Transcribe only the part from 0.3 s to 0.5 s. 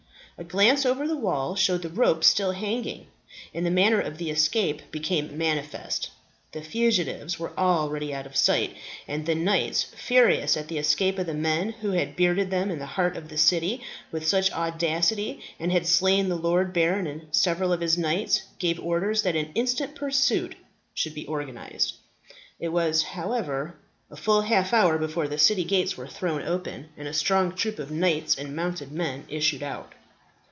A